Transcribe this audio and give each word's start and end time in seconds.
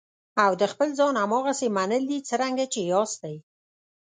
او 0.43 0.51
د 0.61 0.63
خپل 0.71 0.89
ځان 0.99 1.13
هماغسې 1.23 1.67
منل 1.77 2.03
دي 2.11 2.19
څرنګه 2.29 2.65
چې 2.73 2.81
یاستئ. 2.91 3.35